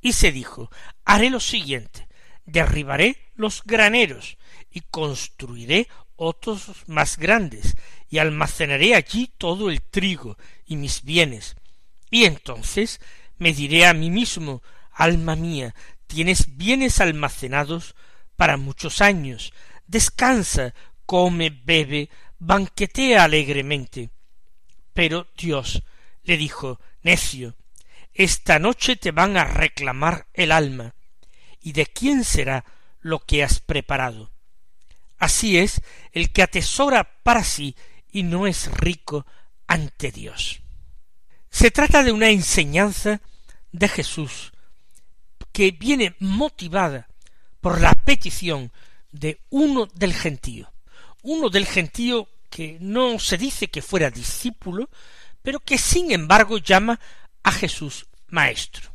Y 0.00 0.14
se 0.14 0.32
dijo 0.32 0.70
haré 1.04 1.28
lo 1.28 1.38
siguiente 1.38 2.08
derribaré 2.48 3.30
los 3.34 3.62
graneros 3.62 4.38
y 4.70 4.80
construiré 4.80 5.88
otros 6.16 6.70
más 6.86 7.18
grandes 7.18 7.76
y 8.08 8.18
almacenaré 8.18 8.94
allí 8.94 9.30
todo 9.36 9.68
el 9.68 9.82
trigo 9.82 10.38
y 10.64 10.76
mis 10.76 11.02
bienes. 11.02 11.56
Y 12.10 12.24
entonces 12.24 13.00
me 13.36 13.52
diré 13.52 13.86
a 13.86 13.92
mí 13.92 14.10
mismo 14.10 14.62
alma 14.92 15.36
mía, 15.36 15.74
tienes 16.06 16.56
bienes 16.56 17.00
almacenados 17.00 17.94
para 18.36 18.56
muchos 18.56 19.02
años, 19.02 19.52
descansa, 19.86 20.74
come, 21.04 21.50
bebe, 21.50 22.08
banquetea 22.38 23.24
alegremente. 23.24 24.08
Pero 24.94 25.28
Dios 25.36 25.82
le 26.28 26.36
dijo, 26.36 26.78
necio, 27.02 27.56
esta 28.12 28.58
noche 28.58 28.96
te 28.96 29.12
van 29.12 29.38
a 29.38 29.44
reclamar 29.44 30.26
el 30.34 30.52
alma, 30.52 30.94
y 31.62 31.72
de 31.72 31.86
quién 31.86 32.22
será 32.22 32.66
lo 33.00 33.20
que 33.20 33.42
has 33.42 33.60
preparado. 33.60 34.30
Así 35.16 35.56
es 35.56 35.80
el 36.12 36.30
que 36.30 36.42
atesora 36.42 37.04
para 37.22 37.42
sí 37.44 37.74
y 38.12 38.24
no 38.24 38.46
es 38.46 38.70
rico 38.72 39.24
ante 39.66 40.12
Dios. 40.12 40.60
Se 41.48 41.70
trata 41.70 42.02
de 42.02 42.12
una 42.12 42.28
enseñanza 42.28 43.22
de 43.72 43.88
Jesús 43.88 44.52
que 45.50 45.70
viene 45.70 46.14
motivada 46.18 47.08
por 47.62 47.80
la 47.80 47.94
petición 47.94 48.70
de 49.12 49.40
uno 49.48 49.86
del 49.94 50.12
gentío, 50.12 50.70
uno 51.22 51.48
del 51.48 51.64
gentío 51.64 52.28
que 52.50 52.76
no 52.80 53.18
se 53.18 53.38
dice 53.38 53.68
que 53.68 53.80
fuera 53.80 54.10
discípulo, 54.10 54.90
pero 55.48 55.60
que 55.60 55.78
sin 55.78 56.10
embargo 56.10 56.58
llama 56.58 57.00
a 57.42 57.50
Jesús 57.52 58.06
maestro. 58.26 58.90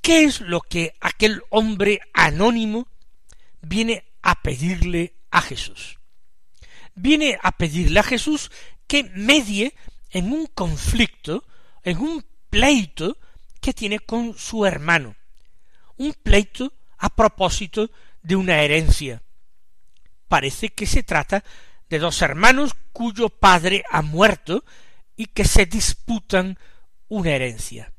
¿Qué 0.00 0.24
es 0.24 0.40
lo 0.40 0.62
que 0.62 0.94
aquel 1.02 1.42
hombre 1.50 2.00
anónimo 2.14 2.88
viene 3.60 4.02
a 4.22 4.40
pedirle 4.40 5.16
a 5.30 5.42
Jesús? 5.42 5.98
Viene 6.94 7.38
a 7.42 7.52
pedirle 7.52 8.00
a 8.00 8.04
Jesús 8.04 8.50
que 8.86 9.02
medie 9.14 9.74
en 10.08 10.32
un 10.32 10.46
conflicto, 10.46 11.44
en 11.82 11.98
un 11.98 12.24
pleito 12.48 13.18
que 13.60 13.74
tiene 13.74 14.00
con 14.00 14.32
su 14.38 14.64
hermano, 14.64 15.14
un 15.98 16.14
pleito 16.14 16.72
a 16.96 17.14
propósito 17.14 17.90
de 18.22 18.34
una 18.34 18.62
herencia. 18.62 19.22
Parece 20.26 20.70
que 20.70 20.86
se 20.86 21.02
trata 21.02 21.44
de 21.90 21.98
dos 21.98 22.22
hermanos 22.22 22.72
cuyo 22.94 23.28
padre 23.28 23.84
ha 23.90 24.00
muerto 24.00 24.64
y 25.16 25.26
que 25.26 25.44
se 25.44 25.66
disputan 25.66 26.58
una 27.08 27.30
herencia. 27.30 27.92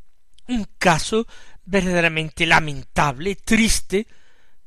Un 0.48 0.66
caso 0.78 1.28
verdaderamente 1.66 2.46
lamentable, 2.46 3.36
triste, 3.36 4.08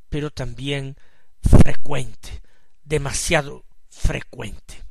pero 0.08 0.30
también 0.30 0.96
frecuente, 1.42 2.42
demasiado 2.82 3.64
frecuente. 3.88 4.82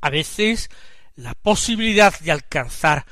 A 0.00 0.10
veces 0.10 0.70
la 1.14 1.34
posibilidad 1.34 2.18
de 2.20 2.32
alcanzar 2.32 3.06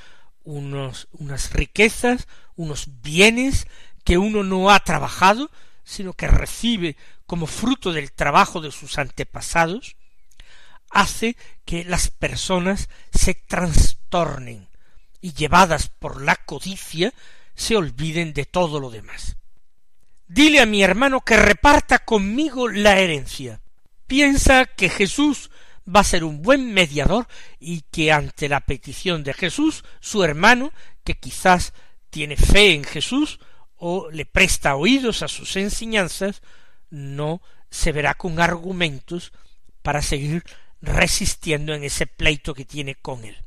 unos, 0.45 1.09
unas 1.13 1.53
riquezas, 1.53 2.27
unos 2.57 3.01
bienes 3.03 3.67
que 4.05 4.19
uno 4.19 4.43
no 4.43 4.71
ha 4.71 4.81
trabajado, 4.81 5.51
sino 5.85 6.13
que 6.15 6.27
recibe 6.27 6.97
como 7.27 7.47
fruto 7.47 7.93
del 7.93 8.13
trabajo 8.13 8.61
de 8.61 8.73
sus 8.73 8.99
antepasados, 8.99 9.97
hace 10.93 11.37
que 11.65 11.85
las 11.85 12.11
personas 12.11 12.89
se 13.13 13.35
trastornen 13.35 14.69
y 15.21 15.33
llevadas 15.33 15.89
por 15.89 16.23
la 16.23 16.37
codicia 16.37 17.13
se 17.55 17.77
olviden 17.77 18.33
de 18.33 18.45
todo 18.45 18.81
lo 18.81 18.91
demás. 18.91 19.37
Dile 20.27 20.61
a 20.61 20.67
mi 20.67 20.83
hermano 20.83 21.21
que 21.21 21.37
reparta 21.37 22.01
conmigo 22.01 22.69
la 22.69 22.99
herencia. 22.99 23.61
Piensa 24.07 24.67
que 24.67 24.89
Jesús 24.89 25.51
va 25.87 26.01
a 26.01 26.05
ser 26.05 26.25
un 26.25 26.43
buen 26.43 26.73
mediador 26.73 27.27
y 27.59 27.83
que 27.91 28.13
ante 28.13 28.49
la 28.49 28.61
petición 28.61 29.25
de 29.25 29.35
Jesús, 29.35 29.85
su 30.01 30.25
hermano, 30.25 30.73
que 31.05 31.19
quizás 31.19 31.73
tiene 32.11 32.37
fe 32.37 32.75
en 32.75 32.85
Jesús 32.85 33.41
o 33.77 34.11
le 34.11 34.27
presta 34.27 34.77
oídos 34.77 35.23
a 35.23 35.29
sus 35.29 35.57
enseñanzas, 35.57 36.43
no 36.91 37.43
se 37.71 37.93
verá 37.93 38.15
con 38.15 38.41
argumentos 38.41 39.33
para 39.83 40.03
seguir 40.03 40.45
resistiendo 40.83 41.73
en 41.73 41.85
ese 41.85 42.07
pleito 42.07 42.55
que 42.55 42.65
tiene 42.65 42.97
con 42.97 43.25
él. 43.25 43.39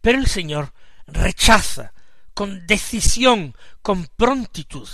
Pero 0.00 0.18
el 0.18 0.26
Señor 0.26 0.72
rechaza 1.06 1.92
con 2.34 2.66
decisión, 2.66 3.56
con 3.82 4.06
prontitud, 4.06 4.88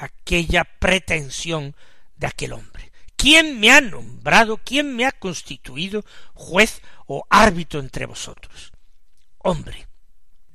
aquella 0.00 0.64
pretensión 0.64 1.74
de 2.16 2.26
aquel 2.26 2.52
hombre. 2.52 2.92
¿Quién 3.16 3.58
me 3.58 3.70
ha 3.70 3.80
nombrado, 3.80 4.58
quién 4.58 4.94
me 4.94 5.06
ha 5.06 5.12
constituido 5.12 6.04
juez 6.34 6.80
o 7.06 7.26
árbitro 7.30 7.80
entre 7.80 8.06
vosotros? 8.06 8.72
Hombre, 9.38 9.88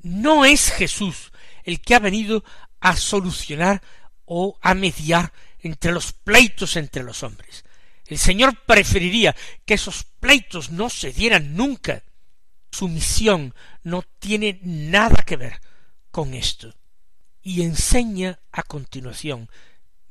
no 0.04 0.46
es 0.46 0.72
Jesús 0.72 1.32
el 1.64 1.82
que 1.82 1.96
ha 1.96 2.00
venido 2.00 2.44
a 2.80 2.96
solucionar 2.96 3.82
o 4.26 4.58
a 4.62 4.74
mediar 4.74 5.34
entre 5.60 5.92
los 5.92 6.14
pleitos 6.14 6.76
entre 6.76 7.04
los 7.04 7.24
hombres. 7.24 7.64
El 8.12 8.18
Señor 8.18 8.58
preferiría 8.66 9.34
que 9.66 9.76
esos 9.76 10.04
pleitos 10.04 10.70
no 10.70 10.90
se 10.90 11.14
dieran 11.14 11.56
nunca. 11.56 12.04
Su 12.70 12.90
misión 12.90 13.56
no 13.84 14.04
tiene 14.20 14.60
nada 14.64 15.24
que 15.24 15.38
ver 15.38 15.62
con 16.12 16.34
esto. 16.34 16.76
Y 17.42 17.62
enseña 17.62 18.38
a 18.52 18.64
continuación, 18.64 19.50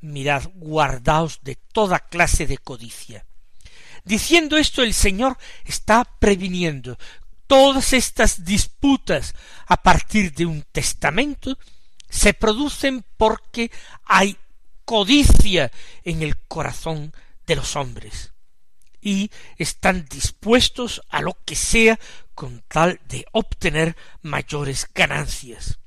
mirad, 0.00 0.44
guardaos 0.54 1.40
de 1.42 1.56
toda 1.56 1.98
clase 1.98 2.46
de 2.46 2.56
codicia. 2.56 3.26
Diciendo 4.02 4.56
esto, 4.56 4.82
el 4.82 4.94
Señor 4.94 5.36
está 5.66 6.06
previniendo 6.18 6.96
todas 7.46 7.92
estas 7.92 8.46
disputas 8.46 9.34
a 9.66 9.76
partir 9.76 10.32
de 10.32 10.46
un 10.46 10.62
testamento 10.72 11.58
se 12.08 12.32
producen 12.32 13.04
porque 13.18 13.70
hay 14.06 14.38
codicia 14.86 15.70
en 16.02 16.22
el 16.22 16.38
corazón 16.38 17.12
de 17.50 17.56
los 17.56 17.74
hombres 17.74 18.32
y 19.00 19.32
están 19.56 20.06
dispuestos 20.08 21.02
a 21.08 21.20
lo 21.20 21.36
que 21.44 21.56
sea 21.56 21.98
con 22.36 22.62
tal 22.68 23.00
de 23.08 23.26
obtener 23.32 23.96
mayores 24.22 24.88
ganancias 24.94 25.80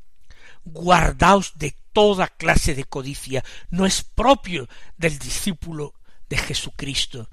guardaos 0.65 1.53
de 1.55 1.75
toda 1.93 2.27
clase 2.27 2.75
de 2.75 2.83
codicia, 2.83 3.43
no 3.69 3.85
es 3.85 4.03
propio 4.03 4.67
del 4.97 5.19
discípulo 5.19 5.93
de 6.29 6.37
Jesucristo. 6.37 7.29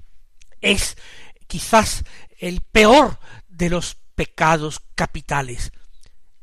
Es 0.61 0.97
quizás 1.47 2.03
el 2.39 2.61
peor 2.61 3.19
de 3.47 3.69
los 3.69 3.97
pecados 4.15 4.81
capitales. 4.95 5.71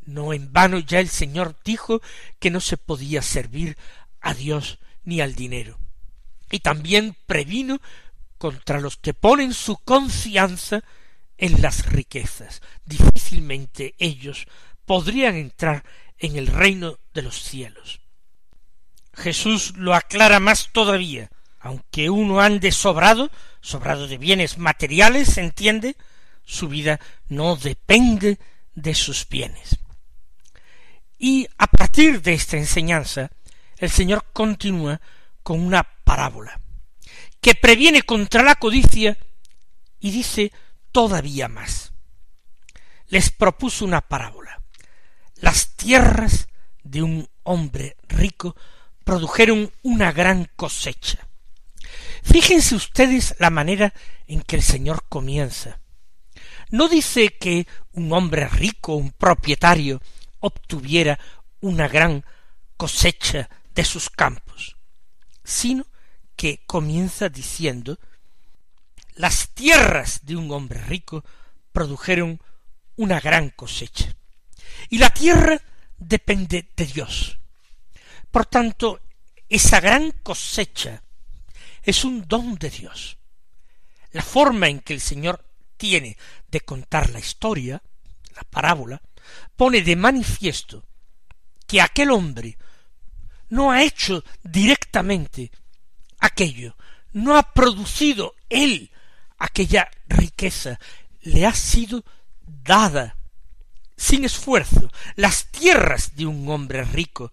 No 0.01 0.33
en 0.33 0.53
vano 0.53 0.79
ya 0.79 1.01
el 1.01 1.09
Señor 1.09 1.57
dijo 1.65 2.01
que 2.39 2.51
no 2.51 2.61
se 2.61 2.77
podía 2.77 3.23
servir 3.23 3.77
a 4.21 4.35
Dios 4.35 4.79
ni 5.05 5.21
al 5.21 5.35
dinero. 5.35 5.79
Y 6.51 6.61
también 6.61 7.17
previno 7.27 7.81
contra 8.39 8.81
los 8.81 8.97
que 8.97 9.15
ponen 9.15 9.53
su 9.53 9.77
confianza 9.77 10.83
en 11.37 11.61
las 11.61 11.87
riquezas. 11.87 12.63
Difícilmente 12.85 13.95
ellos 13.99 14.47
podrían 14.85 15.37
entrar 15.37 15.85
en 16.19 16.37
el 16.37 16.47
reino 16.47 16.99
de 17.15 17.23
los 17.23 17.43
cielos. 17.43 18.01
Jesús 19.15 19.77
lo 19.77 19.95
aclara 19.95 20.41
más 20.41 20.71
todavía. 20.73 21.31
Aunque 21.61 22.09
uno 22.09 22.41
ande 22.41 22.71
sobrado, 22.71 23.31
sobrado 23.61 24.07
de 24.07 24.17
bienes 24.17 24.59
materiales, 24.59 25.29
se 25.29 25.41
entiende, 25.41 25.97
su 26.45 26.69
vida 26.69 27.01
no 27.29 27.57
depende 27.57 28.39
de 28.75 28.95
sus 28.95 29.29
bienes. 29.29 29.77
Y 31.19 31.49
a 31.59 31.67
partir 31.67 32.23
de 32.23 32.35
esta 32.35 32.57
enseñanza, 32.57 33.31
el 33.77 33.91
Señor 33.91 34.25
continúa 34.33 35.01
con 35.49 35.61
una 35.61 35.83
parábola. 36.05 36.61
que 37.41 37.55
previene 37.55 38.03
contra 38.03 38.43
la 38.43 38.57
codicia 38.57 39.17
y 39.99 40.11
dice 40.11 40.53
todavía 40.93 41.49
más. 41.49 41.95
Les 43.07 43.31
propuso 43.31 43.87
una 43.87 44.03
parábola. 44.03 44.61
Las 45.37 45.75
tierras 45.75 46.49
de 46.83 47.01
un 47.01 47.31
hombre 47.45 47.97
rico 48.09 48.57
produjeron 49.05 49.73
una 49.83 50.13
gran 50.13 50.51
cosecha. 50.55 51.27
Fíjense 52.23 52.75
ustedes 52.75 53.35
la 53.39 53.49
manera 53.49 53.95
en 54.27 54.43
que 54.43 54.57
el 54.57 54.63
Señor 54.63 55.05
comienza. 55.09 55.81
No 56.69 56.91
dice 56.91 57.39
que 57.39 57.67
un 57.93 58.13
hombre 58.13 58.49
rico, 58.49 58.97
un 58.97 59.13
propietario, 59.13 60.03
obtuviera 60.41 61.19
una 61.61 61.89
gran 61.89 62.23
cosecha 62.77 63.49
de 63.75 63.85
sus 63.87 64.11
campos, 64.11 64.78
sino 65.49 65.87
que 66.37 66.63
comienza 66.67 67.31
diciendo 67.31 67.99
las 69.15 69.49
tierras 69.55 70.27
de 70.27 70.37
un 70.37 70.53
hombre 70.53 70.79
rico 70.83 71.25
produjeron 71.73 72.39
una 72.97 73.19
gran 73.19 73.49
cosecha. 73.49 74.15
Y 74.91 74.99
la 74.99 75.09
tierra 75.09 75.59
depende 75.97 76.71
de 76.77 76.85
Dios. 76.85 77.39
Por 78.31 78.45
tanto, 78.45 79.01
esa 79.49 79.81
gran 79.81 80.11
cosecha 80.23 81.03
es 81.83 82.05
un 82.05 82.29
don 82.29 82.57
de 82.57 82.69
Dios. 82.69 83.17
La 84.13 84.23
forma 84.23 84.69
en 84.69 84.81
que 84.81 84.93
el 84.93 85.01
Señor 85.01 85.43
tiene 85.79 86.19
de 86.51 86.61
contar 86.61 87.09
la 87.09 87.21
historia, 87.21 87.83
la 88.37 88.43
parábola, 88.43 89.01
pone 89.57 89.81
de 89.81 89.97
manifiesto 89.97 90.85
que 91.67 91.81
aquel 91.81 92.11
hombre 92.11 92.59
no 93.49 93.71
ha 93.71 93.83
hecho 93.83 94.25
directamente 94.43 95.51
aquello, 96.19 96.77
no 97.13 97.37
ha 97.37 97.53
producido 97.53 98.35
él 98.49 98.91
aquella 99.39 99.91
riqueza, 100.09 100.79
le 101.21 101.47
ha 101.47 101.55
sido 101.55 102.05
dada 102.41 103.17
sin 103.97 104.25
esfuerzo. 104.25 104.91
Las 105.17 105.47
tierras 105.47 106.17
de 106.17 106.27
un 106.27 106.49
hombre 106.49 106.85
rico 106.85 107.33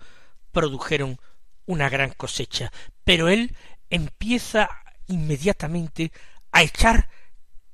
produjeron 0.51 1.19
una 1.65 1.89
gran 1.89 2.11
cosecha, 2.11 2.71
pero 3.03 3.29
él 3.29 3.55
empieza 3.89 4.69
inmediatamente 5.07 6.11
a 6.51 6.63
echar 6.63 7.09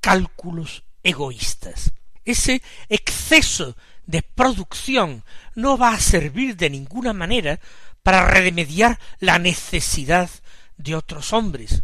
cálculos 0.00 0.84
egoístas. 1.02 1.92
Ese 2.24 2.62
exceso 2.88 3.76
de 4.06 4.22
producción 4.22 5.24
no 5.54 5.78
va 5.78 5.94
a 5.94 6.00
servir 6.00 6.56
de 6.56 6.70
ninguna 6.70 7.12
manera 7.12 7.60
para 8.02 8.26
remediar 8.26 8.98
la 9.18 9.38
necesidad 9.38 10.30
de 10.76 10.94
otros 10.94 11.32
hombres. 11.32 11.82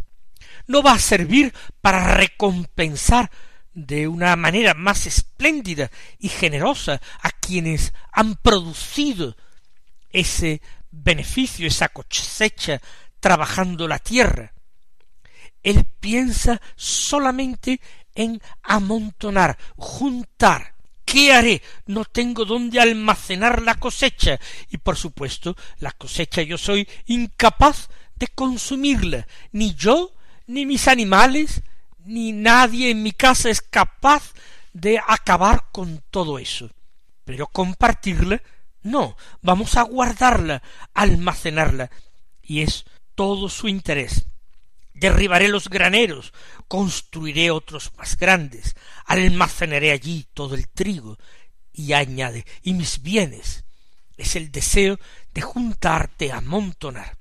No 0.67 0.83
va 0.83 0.93
a 0.93 0.99
servir 0.99 1.53
para 1.81 2.15
recompensar 2.15 3.31
de 3.73 4.07
una 4.07 4.35
manera 4.35 4.73
más 4.73 5.05
espléndida 5.05 5.89
y 6.17 6.29
generosa 6.29 7.01
a 7.21 7.31
quienes 7.31 7.93
han 8.11 8.35
producido 8.35 9.35
ese 10.09 10.61
beneficio, 10.91 11.67
esa 11.67 11.89
cosecha, 11.89 12.81
trabajando 13.19 13.87
la 13.87 13.99
tierra. 13.99 14.53
Él 15.63 15.85
piensa 15.99 16.61
solamente 16.75 17.79
en 18.15 18.41
amontonar, 18.63 19.57
juntar. 19.75 20.75
¿Qué 21.11 21.33
haré? 21.33 21.63
No 21.87 22.05
tengo 22.05 22.45
dónde 22.45 22.79
almacenar 22.79 23.63
la 23.63 23.73
cosecha. 23.75 24.39
Y 24.69 24.77
por 24.77 24.95
supuesto, 24.95 25.55
la 25.79 25.91
cosecha 25.91 26.43
yo 26.43 26.55
soy 26.55 26.87
incapaz 27.07 27.89
de 28.15 28.27
consumirla. 28.27 29.25
Ni 29.51 29.73
yo, 29.73 30.13
ni 30.45 30.67
mis 30.67 30.87
animales, 30.87 31.63
ni 32.05 32.31
nadie 32.31 32.91
en 32.91 33.01
mi 33.01 33.11
casa 33.11 33.49
es 33.49 33.61
capaz 33.61 34.33
de 34.73 34.99
acabar 34.99 35.65
con 35.71 36.03
todo 36.11 36.37
eso. 36.37 36.69
Pero 37.25 37.47
compartirla, 37.47 38.43
no. 38.83 39.17
Vamos 39.41 39.77
a 39.77 39.81
guardarla, 39.81 40.61
almacenarla. 40.93 41.89
Y 42.43 42.61
es 42.61 42.85
todo 43.15 43.49
su 43.49 43.67
interés. 43.67 44.27
Derribaré 44.99 45.47
los 45.47 45.69
graneros, 45.69 46.33
construiré 46.67 47.51
otros 47.51 47.91
más 47.97 48.17
grandes, 48.17 48.75
almacenaré 49.05 49.91
allí 49.91 50.27
todo 50.33 50.55
el 50.55 50.67
trigo, 50.67 51.17
y 51.71 51.93
añade, 51.93 52.45
y 52.61 52.73
mis 52.73 53.01
bienes. 53.01 53.63
Es 54.17 54.35
el 54.35 54.51
deseo 54.51 54.99
de 55.33 55.41
juntar, 55.41 56.11
de 56.17 56.33
amontonar. 56.33 57.17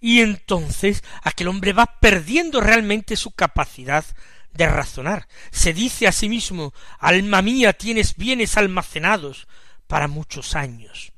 Y 0.00 0.20
entonces 0.20 1.02
aquel 1.22 1.48
hombre 1.48 1.72
va 1.72 1.98
perdiendo 2.00 2.60
realmente 2.60 3.16
su 3.16 3.32
capacidad 3.32 4.04
de 4.52 4.68
razonar. 4.68 5.26
Se 5.50 5.72
dice 5.72 6.06
a 6.06 6.12
sí 6.12 6.28
mismo, 6.28 6.72
alma 7.00 7.42
mía, 7.42 7.72
tienes 7.72 8.16
bienes 8.16 8.56
almacenados 8.56 9.48
para 9.88 10.06
muchos 10.06 10.54
años. 10.54 11.12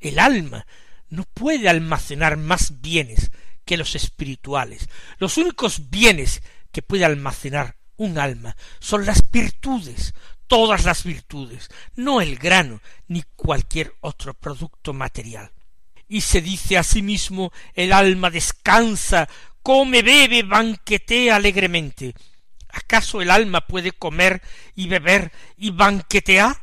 El 0.00 0.18
alma 0.18 0.66
no 1.08 1.24
puede 1.24 1.68
almacenar 1.68 2.36
más 2.36 2.82
bienes 2.82 3.30
que 3.64 3.76
los 3.76 3.94
espirituales. 3.94 4.88
Los 5.18 5.36
únicos 5.36 5.90
bienes 5.90 6.42
que 6.70 6.82
puede 6.82 7.04
almacenar 7.04 7.76
un 7.96 8.18
alma 8.18 8.56
son 8.80 9.06
las 9.06 9.30
virtudes, 9.30 10.14
todas 10.46 10.84
las 10.84 11.04
virtudes, 11.04 11.68
no 11.94 12.20
el 12.20 12.36
grano 12.36 12.80
ni 13.08 13.22
cualquier 13.36 13.94
otro 14.00 14.34
producto 14.34 14.92
material. 14.92 15.52
Y 16.08 16.20
se 16.20 16.42
dice 16.42 16.76
a 16.76 16.82
sí 16.82 17.00
mismo 17.02 17.52
el 17.74 17.92
alma 17.92 18.30
descansa, 18.30 19.28
come, 19.62 20.02
bebe, 20.02 20.42
banquetea 20.42 21.36
alegremente. 21.36 22.14
¿Acaso 22.68 23.22
el 23.22 23.30
alma 23.30 23.66
puede 23.66 23.92
comer 23.92 24.42
y 24.74 24.88
beber 24.88 25.32
y 25.56 25.70
banquetear? 25.70 26.56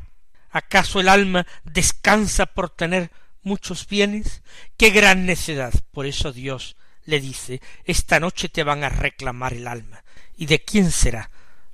¿Acaso 0.52 1.00
el 1.00 1.10
alma 1.10 1.46
descansa 1.64 2.48
por 2.48 2.72
tener 2.72 3.12
muchos 3.44 3.88
bienes? 3.88 4.42
¡Qué 4.78 4.90
gran 4.90 5.26
necedad! 5.26 5.74
Por 5.92 6.06
eso 6.06 6.32
Dios 6.32 6.76
le 7.10 7.20
dice 7.20 7.62
esta 7.84 8.20
noche 8.20 8.50
te 8.50 8.64
van 8.64 8.84
a 8.84 8.90
reclamar 8.90 9.54
el 9.54 9.68
alma 9.68 10.04
y 10.38 10.46
de 10.46 10.64
quién 10.64 10.92
será 10.92 11.30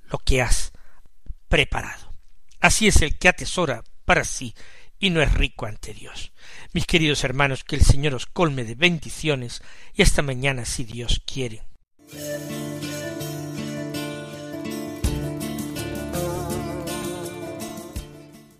lo 0.09 0.17
que 0.19 0.41
has 0.41 0.71
preparado. 1.47 2.13
Así 2.59 2.87
es 2.87 3.01
el 3.01 3.17
que 3.17 3.27
atesora 3.27 3.83
para 4.05 4.23
sí 4.23 4.55
y 4.97 5.09
no 5.09 5.21
es 5.21 5.33
rico 5.33 5.65
ante 5.65 5.93
Dios. 5.93 6.31
Mis 6.73 6.85
queridos 6.85 7.23
hermanos, 7.23 7.63
que 7.63 7.75
el 7.75 7.83
Señor 7.83 8.15
os 8.15 8.25
colme 8.25 8.63
de 8.63 8.75
bendiciones 8.75 9.61
y 9.93 10.01
hasta 10.01 10.21
mañana 10.21 10.65
si 10.65 10.83
Dios 10.83 11.21
quiere. 11.25 11.63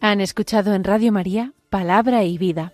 Han 0.02 0.22
escuchado 0.22 0.76
en 0.76 0.84
Radio 0.84 1.12
María 1.12 1.54
Palabra 1.70 2.24
y 2.24 2.38
Vida 2.38 2.74